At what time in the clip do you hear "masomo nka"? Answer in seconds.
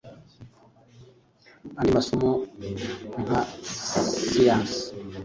1.97-3.39